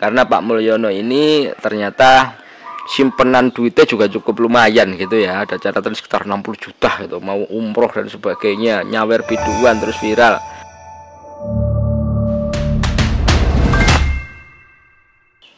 karena 0.00 0.24
Pak 0.24 0.40
Mulyono 0.40 0.88
ini 0.88 1.52
ternyata 1.60 2.40
simpenan 2.88 3.52
duitnya 3.52 3.84
juga 3.84 4.08
cukup 4.08 4.48
lumayan 4.48 4.96
gitu 4.96 5.20
ya. 5.20 5.44
Ada 5.44 5.60
catatan 5.60 5.92
sekitar 5.92 6.24
60 6.24 6.56
juta 6.56 6.88
gitu. 7.04 7.20
Mau 7.20 7.44
umroh 7.52 7.92
dan 7.92 8.08
sebagainya 8.08 8.80
nyawer 8.88 9.28
biduan 9.28 9.76
terus 9.76 10.00
viral. 10.00 10.40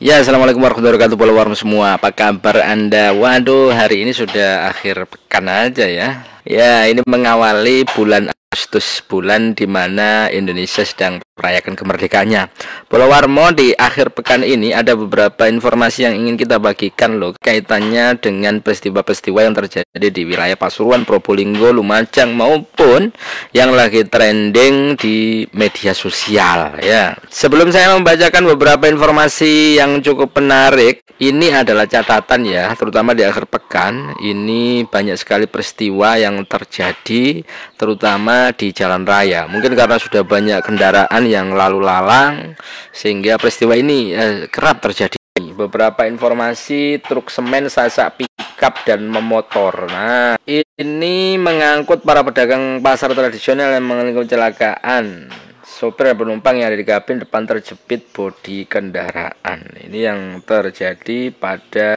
Ya 0.02 0.18
Assalamualaikum 0.18 0.59
warahmatullahi 0.59 0.99
wabarakatuh. 0.99 1.15
Follower 1.15 1.49
semua. 1.54 1.95
Apa 1.95 2.11
kabar 2.11 2.67
anda? 2.67 3.15
Waduh 3.15 3.71
hari 3.71 4.03
ini 4.03 4.11
sudah 4.11 4.67
akhir 4.67 5.06
pekan 5.06 5.47
aja 5.47 5.87
ya 5.87 6.31
Ya 6.43 6.90
ini 6.90 7.06
mengawali 7.06 7.87
bulan 7.95 8.35
Agustus 8.53 9.01
Bulan 9.06 9.54
di 9.54 9.65
mana 9.65 10.29
Indonesia 10.29 10.83
sedang 10.85 11.22
merayakan 11.38 11.72
kemerdekaannya. 11.72 12.53
Pulau 12.87 13.09
Warmo 13.09 13.49
di 13.56 13.72
akhir 13.72 14.13
pekan 14.13 14.45
ini 14.45 14.77
ada 14.77 14.92
beberapa 14.92 15.49
informasi 15.49 16.05
yang 16.05 16.15
ingin 16.20 16.36
kita 16.36 16.60
bagikan 16.60 17.16
loh 17.16 17.33
kaitannya 17.41 18.20
dengan 18.20 18.60
peristiwa-peristiwa 18.60 19.41
yang 19.48 19.56
terjadi 19.56 20.09
di 20.12 20.23
wilayah 20.28 20.60
Pasuruan, 20.60 21.09
Probolinggo, 21.09 21.73
Lumajang 21.73 22.36
maupun 22.36 23.16
yang 23.56 23.72
lagi 23.72 24.05
trending 24.05 25.00
di 25.00 25.48
media 25.56 25.97
sosial 25.97 26.77
ya. 26.84 27.16
Sebelum 27.33 27.72
saya 27.72 27.97
membacakan 27.97 28.45
beberapa 28.52 28.84
informasi 28.84 29.80
yang 29.80 30.05
cukup 30.05 30.36
menarik, 30.36 31.00
ini 31.22 31.48
adalah 31.55 31.88
catatan 31.88 32.45
ya, 32.45 32.69
terutama 32.77 33.14
di 33.16 33.22
akhir 33.24 33.48
pekan 33.48 34.12
ini 34.20 34.84
banyak 34.84 35.16
sekali 35.16 35.48
peristiwa 35.48 36.20
yang 36.20 36.31
terjadi 36.48 37.45
terutama 37.77 38.50
di 38.56 38.72
jalan 38.72 39.04
raya. 39.04 39.45
Mungkin 39.45 39.77
karena 39.77 40.00
sudah 40.00 40.24
banyak 40.24 40.64
kendaraan 40.64 41.22
yang 41.28 41.52
lalu 41.52 41.84
lalang 41.84 42.56
sehingga 42.91 43.36
peristiwa 43.36 43.77
ini 43.77 44.16
eh, 44.16 44.48
kerap 44.48 44.80
terjadi. 44.80 45.20
Beberapa 45.32 46.08
informasi 46.08 47.00
truk 47.05 47.28
semen 47.28 47.68
sasak 47.68 48.24
pickup 48.24 48.84
dan 48.88 49.05
memotor. 49.08 49.88
Nah 49.88 50.41
ini 50.48 51.36
mengangkut 51.36 52.05
para 52.05 52.25
pedagang 52.25 52.80
pasar 52.80 53.12
tradisional 53.12 53.77
yang 53.77 53.84
mengalami 53.84 54.16
kecelakaan. 54.16 55.28
Sopir 55.62 56.12
dan 56.12 56.19
penumpang 56.19 56.58
yang 56.58 56.69
ada 56.69 56.78
di 56.78 56.86
kabin 56.86 57.22
depan 57.22 57.48
terjepit 57.48 58.12
bodi 58.12 58.69
kendaraan. 58.69 59.60
Ini 59.88 59.98
yang 60.12 60.20
terjadi 60.44 61.33
pada 61.33 61.97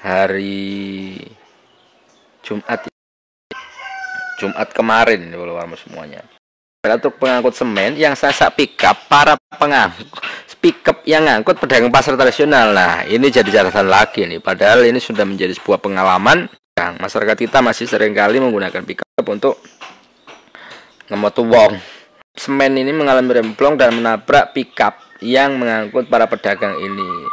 hari 0.00 1.20
Jumat 2.40 2.89
Jumat 4.40 4.72
kemarin 4.72 5.28
ini 5.28 5.36
semuanya. 5.76 6.24
Truk 6.80 7.20
pengangkut 7.20 7.52
semen 7.52 7.92
yang 8.00 8.16
sasak 8.16 8.56
pickup 8.56 8.96
para 9.04 9.36
pengangkut 9.60 10.08
pickup 10.60 11.04
yang 11.04 11.28
ngangkut 11.28 11.60
pedagang 11.60 11.92
pasar 11.92 12.16
tradisional. 12.16 12.72
Nah 12.72 13.04
ini 13.04 13.28
jadi 13.28 13.48
catatan 13.48 13.88
lagi 13.88 14.24
nih. 14.24 14.40
Padahal 14.40 14.88
ini 14.88 14.96
sudah 14.96 15.24
menjadi 15.28 15.52
sebuah 15.56 15.80
pengalaman. 15.80 16.48
Yang 16.76 16.92
masyarakat 16.96 17.36
kita 17.36 17.58
masih 17.60 17.84
sering 17.84 18.16
kali 18.16 18.40
menggunakan 18.40 18.80
pickup 18.80 19.24
untuk 19.28 19.60
ngemotu 21.12 21.44
wong. 21.44 21.76
Semen 22.32 22.72
ini 22.80 22.96
mengalami 22.96 23.44
remblong 23.44 23.76
dan 23.76 23.92
menabrak 24.00 24.56
pickup 24.56 24.96
yang 25.20 25.60
mengangkut 25.60 26.08
para 26.08 26.24
pedagang 26.24 26.80
ini. 26.80 27.28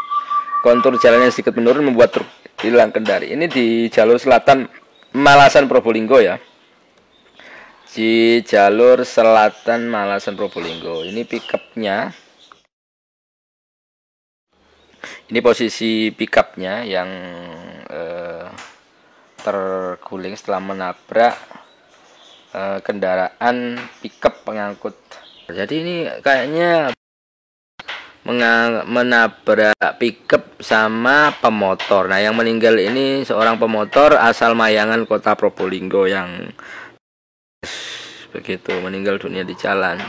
Kontur 0.60 1.00
jalannya 1.00 1.32
sedikit 1.32 1.56
menurun 1.56 1.88
membuat 1.88 2.12
truk 2.20 2.28
hilang 2.60 2.92
kendali 2.92 3.32
ini 3.32 3.48
di 3.48 3.88
jalur 3.88 4.20
selatan 4.20 4.68
Malasan 5.16 5.72
Probolinggo 5.72 6.20
ya 6.20 6.36
di 7.92 8.44
jalur 8.44 9.08
selatan 9.08 9.88
Malasan 9.88 10.36
Probolinggo. 10.36 11.06
Ini 11.08 11.24
pickupnya. 11.24 12.12
Ini 15.28 15.40
posisi 15.44 16.12
pickupnya 16.12 16.88
yang 16.88 17.10
eh, 17.88 18.48
terguling 19.44 20.36
setelah 20.36 20.62
menabrak 20.64 21.36
eh, 22.56 22.80
kendaraan 22.84 23.80
pickup 24.04 24.44
pengangkut. 24.44 24.96
Jadi 25.48 25.76
ini 25.80 25.96
kayaknya 26.20 26.92
menabrak 28.28 29.96
pickup 29.96 30.60
sama 30.60 31.32
pemotor. 31.40 32.12
Nah, 32.12 32.20
yang 32.20 32.36
meninggal 32.36 32.76
ini 32.76 33.24
seorang 33.24 33.56
pemotor 33.56 34.20
asal 34.20 34.52
Mayangan 34.52 35.08
Kota 35.08 35.40
Probolinggo 35.40 36.04
yang 36.12 36.52
begitu 38.32 38.76
meninggal 38.80 39.20
dunia 39.20 39.44
di 39.44 39.56
jalan. 39.56 40.00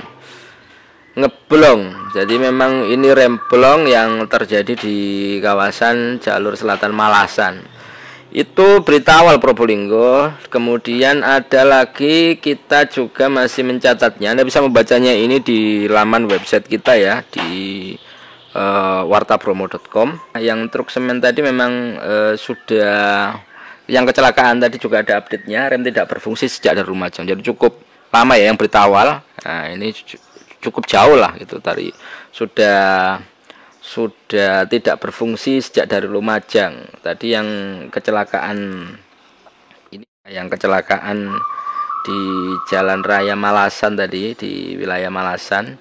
Ngeblong. 1.19 2.13
Jadi 2.15 2.39
memang 2.39 2.87
ini 2.87 3.11
remblong 3.11 3.91
yang 3.91 4.31
terjadi 4.31 4.79
di 4.79 4.99
kawasan 5.43 6.23
jalur 6.23 6.55
selatan 6.55 6.95
Malasan. 6.95 7.59
Itu 8.29 8.85
berita 8.85 9.25
awal 9.25 9.41
Probolinggo. 9.41 10.31
Kemudian 10.53 11.25
ada 11.25 11.65
lagi 11.65 12.37
kita 12.37 12.87
juga 12.87 13.27
masih 13.27 13.65
mencatatnya. 13.65 14.37
Anda 14.37 14.45
bisa 14.45 14.61
membacanya 14.61 15.17
ini 15.17 15.41
di 15.41 15.89
laman 15.89 16.29
website 16.29 16.69
kita 16.69 16.95
ya 17.01 17.25
di 17.25 17.97
uh, 18.53 19.03
wartabromo.com 19.09 20.37
yang 20.39 20.69
truk 20.69 20.93
semen 20.93 21.25
tadi 21.25 21.41
memang 21.41 21.73
uh, 21.99 22.35
sudah 22.37 23.33
yang 23.89 24.05
kecelakaan 24.05 24.61
tadi 24.61 24.77
juga 24.77 25.01
ada 25.01 25.19
update-nya. 25.25 25.73
Rem 25.73 25.83
tidak 25.83 26.13
berfungsi 26.13 26.53
sejak 26.53 26.77
dari 26.77 26.87
Lumajang. 26.87 27.25
Jadi 27.25 27.41
cukup 27.41 27.81
lama 28.13 28.35
ya 28.37 28.51
yang 28.51 28.59
berita 28.59 28.85
awal. 28.85 29.21
Nah 29.45 29.63
ini 29.73 29.93
cukup 30.59 30.85
jauh 30.89 31.15
lah 31.15 31.39
itu 31.39 31.57
tadi 31.63 31.89
sudah 32.35 33.17
sudah 33.79 34.69
tidak 34.69 35.01
berfungsi 35.01 35.65
sejak 35.65 35.89
dari 35.89 36.05
Lumajang. 36.05 37.01
Tadi 37.01 37.33
yang 37.33 37.49
kecelakaan 37.89 38.59
ini 39.95 40.05
yang 40.29 40.53
kecelakaan 40.53 41.33
di 42.05 42.21
Jalan 42.69 43.01
Raya 43.01 43.33
Malasan 43.33 43.97
tadi 43.97 44.37
di 44.37 44.77
wilayah 44.77 45.09
Malasan. 45.09 45.81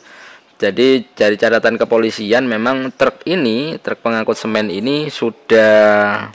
Jadi 0.58 1.06
dari 1.14 1.38
catatan 1.38 1.78
kepolisian 1.78 2.50
memang 2.50 2.90
truk 2.96 3.22
ini 3.30 3.78
truk 3.78 4.02
pengangkut 4.02 4.34
semen 4.34 4.74
ini 4.74 5.06
sudah 5.14 6.26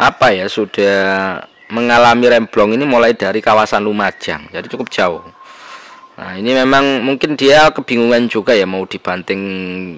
apa 0.00 0.26
ya 0.32 0.48
sudah 0.48 0.96
mengalami 1.70 2.26
remblong 2.26 2.74
ini 2.74 2.84
mulai 2.84 3.14
dari 3.14 3.38
kawasan 3.38 3.86
Lumajang. 3.86 4.50
Jadi 4.50 4.66
cukup 4.68 4.90
jauh. 4.90 5.22
Nah 6.20 6.36
ini 6.36 6.52
memang 6.52 7.00
mungkin 7.00 7.32
dia 7.32 7.72
kebingungan 7.72 8.28
juga 8.28 8.52
ya 8.52 8.68
mau 8.68 8.84
dibanting 8.84 9.40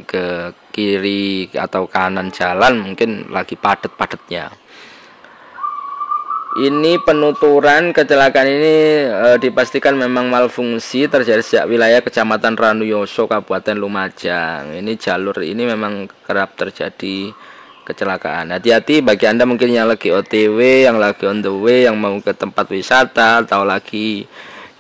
ke 0.07 0.55
kiri 0.71 1.51
atau 1.51 1.91
kanan 1.91 2.31
jalan 2.31 2.79
mungkin 2.79 3.27
lagi 3.35 3.59
padat-padatnya. 3.59 4.55
Ini 6.53 7.01
penuturan 7.01 7.97
kecelakaan 7.97 8.45
ini 8.45 8.75
e, 9.09 9.29
dipastikan 9.41 9.97
memang 9.97 10.29
malfungsi 10.29 11.09
terjadi 11.09 11.41
sejak 11.41 11.65
wilayah 11.65 12.05
Kecamatan 12.05 12.61
Ranuyoso 12.61 13.25
Kabupaten 13.25 13.73
Lumajang. 13.73 14.77
Ini 14.77 14.93
jalur 15.01 15.41
ini 15.41 15.65
memang 15.65 16.13
kerap 16.29 16.53
terjadi 16.61 17.33
kecelakaan. 17.83 18.55
Hati-hati 18.55 19.03
bagi 19.03 19.27
Anda 19.27 19.43
mungkin 19.45 19.75
yang 19.75 19.91
lagi 19.91 20.15
OTW, 20.15 20.87
yang 20.87 20.97
lagi 21.03 21.27
on 21.27 21.43
the 21.43 21.53
way, 21.53 21.85
yang 21.87 21.99
mau 21.99 22.15
ke 22.23 22.33
tempat 22.35 22.71
wisata 22.71 23.43
atau 23.43 23.67
lagi 23.67 24.27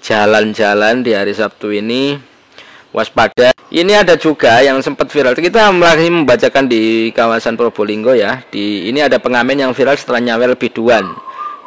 jalan-jalan 0.03 1.03
di 1.03 1.15
hari 1.15 1.35
Sabtu 1.35 1.71
ini 1.75 2.19
waspada. 2.95 3.55
Ini 3.73 4.05
ada 4.05 4.21
juga 4.21 4.61
yang 4.61 4.85
sempat 4.85 5.09
viral. 5.09 5.33
Kita 5.33 5.73
lagi 5.73 6.13
membacakan 6.13 6.69
di 6.69 7.09
kawasan 7.11 7.57
Probolinggo 7.57 8.13
ya. 8.13 8.45
Di 8.53 8.87
ini 8.93 9.01
ada 9.01 9.17
pengamen 9.17 9.57
yang 9.57 9.73
viral 9.73 9.97
setelah 9.97 10.21
nyawer 10.21 10.55
biduan 10.61 11.09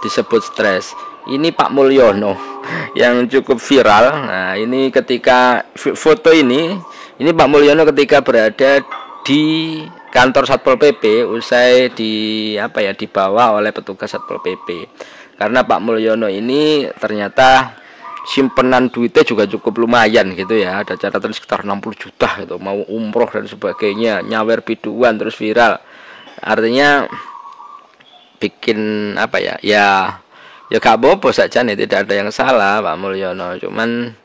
disebut 0.06 0.46
stres. 0.46 0.94
Ini 1.26 1.50
Pak 1.50 1.74
Mulyono 1.74 2.38
yang 3.02 3.26
cukup 3.26 3.58
viral. 3.58 4.30
Nah, 4.30 4.54
ini 4.54 4.94
ketika 4.94 5.66
foto 5.74 6.30
ini, 6.30 6.78
ini 7.18 7.32
Pak 7.34 7.50
Mulyono 7.50 7.90
ketika 7.90 8.22
berada 8.22 8.86
di 9.26 9.82
kantor 10.16 10.48
Satpol 10.48 10.80
PP 10.80 11.28
usai 11.28 11.92
di 11.92 12.14
apa 12.56 12.80
ya 12.80 12.96
dibawa 12.96 13.52
oleh 13.60 13.76
petugas 13.76 14.16
Satpol 14.16 14.40
PP. 14.40 14.88
Karena 15.36 15.68
Pak 15.68 15.84
Mulyono 15.84 16.32
ini 16.32 16.88
ternyata 16.96 17.76
simpenan 18.24 18.88
duitnya 18.88 19.28
juga 19.28 19.44
cukup 19.44 19.84
lumayan 19.84 20.32
gitu 20.32 20.56
ya. 20.56 20.80
Ada 20.88 20.96
catatan 20.96 21.36
sekitar 21.36 21.68
60 21.68 22.00
juta 22.00 22.32
gitu, 22.40 22.56
mau 22.64 22.80
umroh 22.88 23.28
dan 23.28 23.44
sebagainya, 23.44 24.24
nyawer 24.24 24.64
biduan 24.64 25.20
terus 25.20 25.36
viral. 25.36 25.84
Artinya 26.40 27.12
bikin 28.40 28.80
apa 29.20 29.44
ya? 29.44 29.60
Ya 29.60 30.16
ya 30.72 30.80
gak 30.80 31.04
bobo 31.04 31.36
saja 31.36 31.60
nih, 31.60 31.76
tidak 31.76 32.08
ada 32.08 32.24
yang 32.24 32.32
salah 32.32 32.80
Pak 32.80 32.96
Mulyono. 32.96 33.60
Cuman 33.60 34.16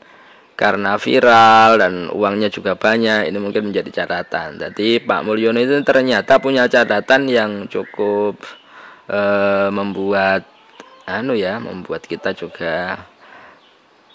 karena 0.61 0.93
viral 1.01 1.81
dan 1.81 1.93
uangnya 2.13 2.53
juga 2.53 2.77
banyak 2.77 3.25
ini 3.25 3.37
mungkin 3.41 3.73
menjadi 3.73 4.05
catatan. 4.05 4.61
Jadi 4.61 5.01
Pak 5.01 5.25
Mulyono 5.25 5.57
itu 5.57 5.73
ternyata 5.81 6.37
punya 6.37 6.69
catatan 6.69 7.25
yang 7.25 7.65
cukup 7.65 8.37
e, 9.09 9.21
membuat 9.73 10.45
anu 11.09 11.33
ya 11.33 11.57
membuat 11.57 12.05
kita 12.05 12.37
juga 12.37 13.01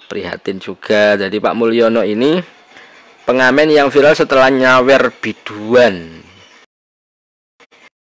prihatin 0.07 0.63
juga. 0.63 1.19
Jadi 1.19 1.43
Pak 1.43 1.59
Mulyono 1.59 2.07
ini 2.07 2.39
pengamen 3.27 3.67
yang 3.67 3.91
viral 3.91 4.15
setelah 4.15 4.47
nyawer 4.47 5.11
biduan. 5.19 6.23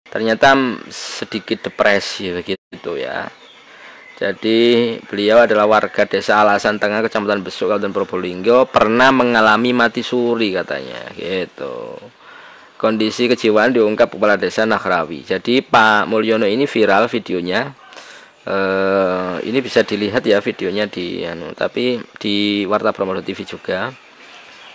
Ternyata 0.05 0.53
sedikit 0.93 1.65
depresi 1.65 2.29
begitu 2.29 2.93
ya 2.93 3.25
jadi 4.19 4.99
beliau 5.07 5.47
adalah 5.47 5.63
warga 5.63 6.03
desa 6.03 6.43
Alasan 6.43 6.75
Tengah 6.75 7.07
Kecamatan 7.07 7.39
Besuk 7.39 7.71
Kabupaten 7.71 7.95
Probolinggo 7.95 8.67
pernah 8.67 9.15
mengalami 9.15 9.71
mati 9.71 10.03
suri 10.03 10.51
katanya 10.51 11.07
gitu. 11.15 11.95
Kondisi 12.75 13.31
kejiwaan 13.31 13.71
diungkap 13.71 14.11
kepala 14.11 14.35
desa 14.35 14.67
Nakrawi. 14.67 15.23
Jadi 15.23 15.63
Pak 15.63 16.11
Mulyono 16.11 16.43
ini 16.43 16.67
viral 16.67 17.07
videonya. 17.07 17.71
Uh, 18.43 19.39
ini 19.47 19.63
bisa 19.63 19.87
dilihat 19.87 20.27
ya 20.27 20.43
videonya 20.43 20.91
di 20.91 21.23
anu, 21.23 21.55
tapi 21.55 22.03
di 22.19 22.67
Warta 22.67 22.91
Promodo 22.91 23.23
TV 23.23 23.47
juga. 23.47 23.95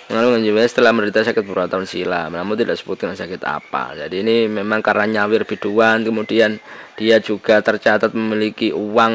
Lalu 0.05 0.37
menjawab 0.37 0.69
setelah 0.69 0.93
menderita 0.93 1.25
sakit 1.25 1.41
beberapa 1.41 1.65
tahun 1.65 1.89
silam, 1.89 2.37
namun 2.37 2.61
tidak 2.61 2.77
sebutkan 2.77 3.17
sakit 3.17 3.41
apa. 3.41 3.97
Jadi 3.97 4.21
ini 4.21 4.37
memang 4.53 4.85
karena 4.85 5.09
nyawir 5.09 5.49
biduan, 5.49 6.05
kemudian 6.05 6.61
dia 7.01 7.17
juga 7.25 7.65
tercatat 7.65 8.12
memiliki 8.12 8.69
uang 8.69 9.15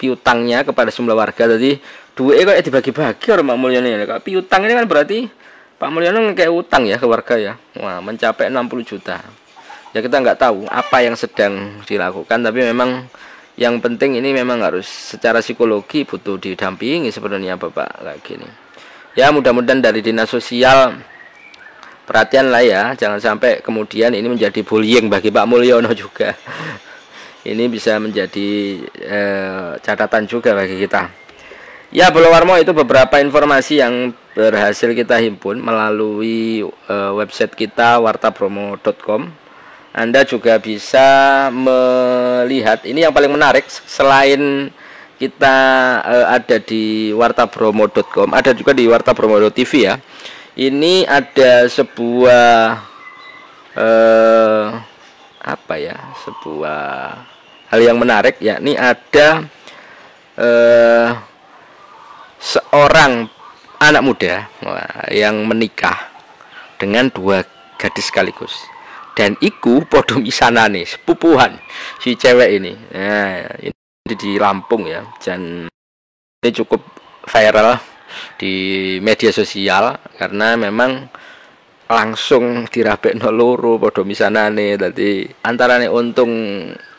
piutangnya 0.00 0.64
kepada 0.64 0.88
sejumlah 0.88 1.12
warga. 1.12 1.44
Jadi 1.44 1.76
duit 2.16 2.40
kok 2.40 2.56
dibagi-bagi 2.56 3.26
orang 3.36 3.52
Pak 3.52 3.58
Mulyono. 3.60 3.88
Kalau 4.08 4.22
piutang 4.24 4.64
ini 4.64 4.72
kan 4.72 4.86
berarti 4.88 5.28
Pak 5.76 5.90
Mulyono 5.92 6.32
kayak 6.32 6.52
utang 6.56 6.88
ya 6.88 6.96
ke 6.96 7.04
warga 7.04 7.36
ya. 7.36 7.52
Wah, 7.76 8.00
mencapai 8.00 8.48
60 8.48 8.80
juta. 8.96 9.20
Ya 9.92 10.00
kita 10.00 10.24
nggak 10.24 10.40
tahu 10.40 10.64
apa 10.72 11.04
yang 11.04 11.20
sedang 11.20 11.84
dilakukan, 11.84 12.40
tapi 12.40 12.64
memang 12.64 13.12
yang 13.60 13.76
penting 13.76 14.16
ini 14.16 14.32
memang 14.32 14.64
harus 14.64 14.88
secara 14.88 15.44
psikologi 15.44 16.08
butuh 16.08 16.40
didampingi 16.40 17.12
sebenarnya 17.12 17.60
Bapak 17.60 18.00
kayak 18.00 18.24
gini 18.24 18.69
ya 19.14 19.30
mudah-mudahan 19.34 19.82
dari 19.82 20.00
dinas 20.02 20.30
sosial 20.30 20.98
perhatian 22.04 22.50
lah 22.50 22.62
ya. 22.62 22.82
Jangan 22.98 23.20
sampai 23.22 23.62
kemudian 23.62 24.14
ini 24.14 24.26
menjadi 24.26 24.60
bullying 24.66 25.06
bagi 25.06 25.30
Pak 25.30 25.46
Mulyono 25.46 25.90
juga. 25.94 26.34
Ini 27.40 27.64
bisa 27.72 27.96
menjadi 27.96 28.84
eh, 29.00 29.70
catatan 29.80 30.28
juga 30.28 30.52
bagi 30.52 30.76
kita. 30.76 31.08
Ya 31.90 32.06
Warmo 32.14 32.54
itu 32.54 32.70
beberapa 32.70 33.18
informasi 33.18 33.82
yang 33.82 34.14
berhasil 34.36 34.94
kita 34.94 35.18
himpun 35.18 35.58
melalui 35.58 36.62
eh, 36.62 37.12
website 37.16 37.56
kita 37.56 37.98
wartabromo.com 37.98 39.40
anda 39.90 40.22
juga 40.22 40.54
bisa 40.62 41.50
melihat 41.50 42.86
ini 42.86 43.02
yang 43.02 43.10
paling 43.10 43.34
menarik 43.34 43.66
selain 43.66 44.70
kita 45.20 45.56
uh, 46.00 46.26
ada 46.32 46.56
di 46.56 47.12
wartabromo.com, 47.12 48.32
ada 48.32 48.56
juga 48.56 48.72
di 48.72 48.88
wartabromo.tv 48.88 49.72
ya. 49.76 50.00
Ini 50.56 51.04
ada 51.04 51.68
sebuah 51.68 52.80
uh, 53.76 54.64
apa 55.44 55.74
ya? 55.76 55.96
Sebuah 56.24 56.80
hal 57.68 57.80
yang 57.84 58.00
menarik 58.00 58.40
yakni 58.40 58.80
ada 58.80 59.44
uh, 60.40 61.08
seorang 62.40 63.28
anak 63.76 64.02
muda 64.02 64.48
yang 65.12 65.44
menikah 65.44 66.08
dengan 66.80 67.12
dua 67.12 67.44
gadis 67.76 68.08
sekaligus 68.08 68.56
dan 69.16 69.36
iku 69.40 69.84
podo 69.84 70.16
misanane 70.16 70.84
sepupuhan 70.88 71.60
si 72.00 72.16
cewek 72.16 72.48
ini. 72.56 72.72
Nah, 72.92 73.44
ini 73.60 73.79
di 74.14 74.38
Lampung 74.38 74.86
ya 74.86 75.04
dan 75.20 75.68
ini 76.40 76.50
cukup 76.56 76.80
viral 77.28 77.76
di 78.40 78.54
media 79.04 79.30
sosial 79.30 79.94
karena 80.18 80.56
memang 80.56 81.06
langsung 81.90 82.70
dirabek 82.70 83.18
loro 83.34 83.76
podo 83.76 84.06
misanane. 84.06 84.78
Tadi 84.78 85.26
nih 85.26 85.90
untung 85.90 86.30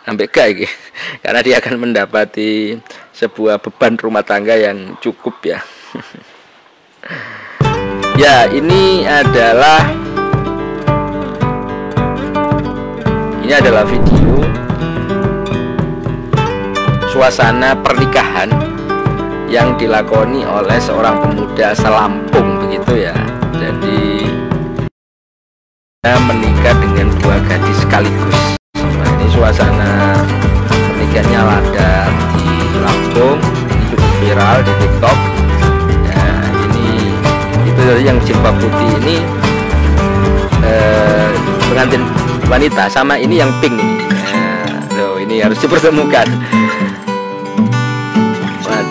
ambek 0.05 0.29
gak 0.29 0.49
karena 1.23 1.39
dia 1.39 1.55
akan 1.63 1.75
mendapati 1.79 2.75
sebuah 3.15 3.63
beban 3.63 3.95
rumah 3.95 4.21
tangga 4.21 4.59
yang 4.59 4.99
cukup 4.99 5.35
ya. 5.41 5.59
Ya 8.21 8.45
ini 8.53 9.01
adalah 9.01 9.81
ini 13.41 13.49
adalah 13.49 13.81
video 13.81 14.30
suasana 17.11 17.75
pernikahan 17.75 18.47
yang 19.51 19.75
dilakoni 19.75 20.47
oleh 20.47 20.79
seorang 20.79 21.19
pemuda 21.19 21.75
selampung 21.75 22.63
begitu 22.63 23.03
ya. 23.03 23.15
Jadi 23.51 24.31
kita 25.99 26.15
menikah 26.23 26.71
dengan 26.79 27.11
dua 27.19 27.35
gadis 27.51 27.83
sekaligus. 27.83 28.55
Nah, 28.79 29.09
ini 29.19 29.27
suasana 29.27 30.23
pernikahannya 30.63 31.41
lada 31.43 31.91
di 32.39 32.47
Lampung 32.79 33.43
cukup 33.91 34.11
viral 34.23 34.57
di 34.63 34.73
TikTok. 34.79 35.19
Nah 36.07 36.41
ini 36.71 37.11
itu 37.67 37.81
tadi 37.91 38.03
yang 38.07 38.17
jilbab 38.23 38.55
putih 38.55 38.87
ini. 39.03 39.19
Eh, 40.63 41.29
pengantin 41.67 42.07
wanita 42.47 42.87
sama 42.87 43.19
ini 43.19 43.43
yang 43.43 43.51
pink 43.59 43.75
ini. 43.75 43.99
Nah, 44.31 44.79
loh, 44.95 45.19
ini 45.19 45.43
harus 45.43 45.59
dipertemukan 45.59 46.31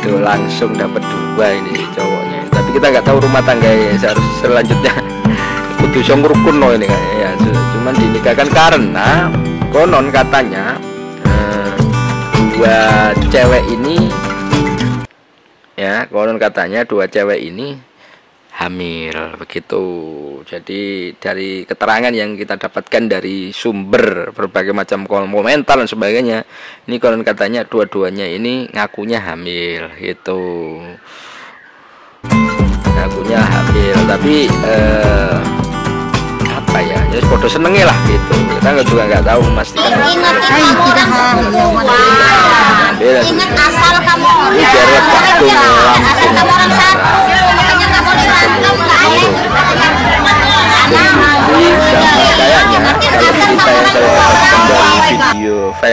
waduh 0.00 0.25
langsung 0.25 0.73
dapat 0.73 1.05
dua 1.05 1.61
ini 1.61 1.85
cowoknya. 1.93 2.49
Tapi 2.49 2.69
kita 2.73 2.87
nggak 2.88 3.05
tahu 3.05 3.20
rumah 3.20 3.44
tangga 3.44 3.69
ya 3.69 3.93
harus 4.00 4.26
selanjutnya. 4.41 4.97
Kudu 5.85 6.00
song 6.00 6.25
rukun 6.25 6.56
ini 6.56 6.88
kayaknya 6.88 7.17
ya 7.20 7.31
cuman 7.76 7.94
dinikahkan 7.97 8.49
karena 8.49 9.29
konon 9.69 10.08
katanya 10.08 10.81
eh, 11.25 11.73
dua 12.56 12.76
cewek 13.29 13.64
ini 13.69 14.08
ya 15.76 16.08
konon 16.08 16.41
katanya 16.41 16.85
dua 16.85 17.05
cewek 17.05 17.41
ini 17.44 17.76
hamil 18.60 19.40
begitu. 19.40 19.84
Jadi 20.44 21.16
dari 21.16 21.64
keterangan 21.64 22.12
yang 22.12 22.36
kita 22.36 22.60
dapatkan 22.60 23.08
dari 23.08 23.56
sumber 23.56 24.36
berbagai 24.36 24.76
macam 24.76 25.08
komentar 25.08 25.80
dan 25.80 25.88
sebagainya, 25.88 26.44
ini 26.84 27.00
konon 27.00 27.24
katanya 27.24 27.64
dua-duanya 27.64 28.28
ini 28.28 28.68
ngakunya 28.68 29.24
hamil 29.24 29.88
gitu. 29.96 30.76
Ngakunya 33.00 33.40
hamil, 33.40 33.96
tapi 34.04 34.44
eh, 34.68 35.40
apa 36.52 36.78
ya? 36.84 37.00
Ya 37.16 37.20
foto 37.24 37.48
senengnya 37.48 37.88
lah 37.88 37.96
gitu. 38.04 38.34
Kita 38.60 38.68
nggak 38.76 38.86
juga 38.92 39.02
nggak 39.08 39.24
tahu 39.24 39.40
memastikan. 39.48 39.88
Ingat 43.00 43.52
asal 43.56 43.96
kamu. 44.05 44.32
Ini 44.52 44.64
biar 44.69 44.88
waktu 45.00 45.48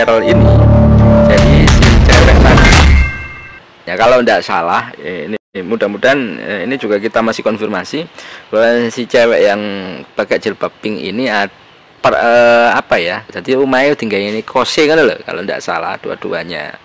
viral 0.07 0.23
ini. 0.23 0.51
Jadi 1.27 1.53
si 1.67 1.87
cewek 2.07 2.37
tadi. 2.39 2.71
Ya 3.83 3.93
kalau 3.99 4.23
tidak 4.23 4.39
salah 4.39 4.87
ya 4.95 5.27
ini 5.27 5.35
mudah-mudahan 5.67 6.19
eh, 6.39 6.59
ini 6.63 6.79
juga 6.79 6.95
kita 6.95 7.19
masih 7.19 7.43
konfirmasi 7.43 8.07
bahwa 8.47 8.87
si 8.87 9.03
cewek 9.03 9.51
yang 9.51 9.59
pakai 10.15 10.39
jilbab 10.39 10.71
pink 10.79 11.03
ini 11.03 11.27
per, 11.99 12.13
uh, 12.15 12.71
apa 12.77 13.01
ya 13.01 13.25
jadi 13.27 13.59
Umayyah 13.59 13.97
tinggal 13.99 14.21
ini 14.21 14.45
kose 14.47 14.87
kan 14.87 14.95
loh 14.95 15.19
kalau 15.27 15.43
tidak 15.43 15.59
salah 15.59 15.99
dua-duanya. 15.99 16.79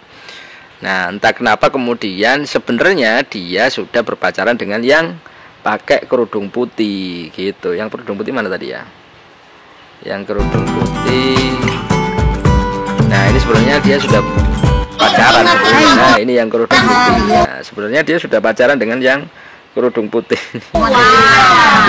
Nah 0.82 1.14
entah 1.14 1.30
kenapa 1.30 1.70
kemudian 1.70 2.42
sebenarnya 2.42 3.22
dia 3.22 3.70
sudah 3.70 4.02
berpacaran 4.02 4.58
dengan 4.58 4.82
yang 4.82 5.14
pakai 5.62 6.10
kerudung 6.10 6.50
putih 6.50 7.30
gitu. 7.30 7.70
Yang 7.70 7.94
kerudung 7.94 8.18
putih 8.18 8.34
mana 8.34 8.50
tadi 8.50 8.74
ya? 8.74 8.82
Yang 10.02 10.34
kerudung 10.34 10.66
putih 10.66 11.61
sebenarnya 13.42 13.76
dia 13.82 13.96
sudah 13.98 14.20
pacaran. 14.94 15.44
Nah 15.98 16.16
ini 16.22 16.32
yang 16.38 16.46
kerudung 16.46 16.78
putih. 16.78 17.22
nah, 17.26 17.60
sebenarnya 17.60 18.00
dia 18.06 18.16
sudah 18.22 18.38
pacaran 18.38 18.78
dengan 18.78 18.98
yang 19.02 19.20
kerudung 19.74 20.06
putih. 20.06 20.38
Wow. 20.78 20.94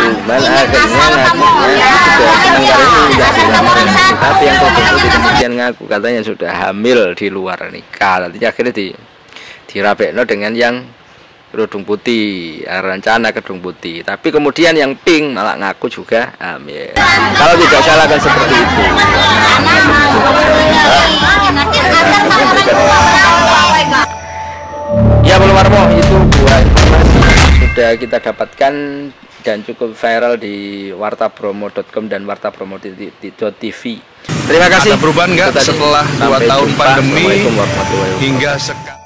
cuman 0.04 0.40
akhirnya 0.42 1.24
ngakunya 1.24 1.92
sudah 2.04 3.30
senang 3.32 3.64
kali 3.64 3.82
ini 3.86 4.02
tidak 4.02 4.18
tapi 4.18 4.44
yang 4.44 4.58
kerudung 4.58 4.86
putih 4.90 5.10
kemudian 5.14 5.52
ngaku 5.56 5.84
katanya 5.86 6.22
sudah 6.26 6.52
hamil 6.52 7.00
di 7.14 7.28
luar 7.30 7.60
nikah. 7.70 8.16
Nanti 8.26 8.42
akhirnya 8.42 8.74
di 8.74 8.88
dirapekno 9.70 10.22
dengan 10.26 10.52
yang 10.58 10.76
kerudung 11.54 11.86
putih 11.86 12.66
rencana 12.66 13.30
kerudung 13.30 13.62
putih 13.62 14.02
tapi 14.02 14.34
kemudian 14.34 14.74
yang 14.74 14.98
pink 14.98 15.38
malah 15.38 15.54
ngaku 15.54 15.86
juga 15.86 16.34
amin 16.42 16.98
kalau 17.38 17.54
tidak 17.62 17.82
salah 17.86 18.06
kan 18.10 18.18
seperti 18.18 18.56
itu 18.58 18.84
ya 25.22 25.38
belum 25.38 25.54
Warmo 25.54 25.82
itu 25.94 26.18
dua 26.42 26.56
informasi 26.66 27.18
sudah 27.62 27.90
kita 28.02 28.18
dapatkan 28.18 28.74
dan 29.44 29.62
cukup 29.62 29.94
viral 29.94 30.40
di 30.40 30.90
wartabromo.com 30.96 32.08
dan 32.08 32.24
wartabromo.tv. 32.24 33.82
Terima 34.24 34.68
kasih. 34.72 34.96
Ada 34.96 35.00
perubahan 35.04 35.30
nggak 35.36 35.52
setelah 35.60 36.08
dua 36.16 36.40
tahun 36.40 36.70
pandemi 36.80 37.44
hingga 38.24 38.56
sekarang? 38.56 39.03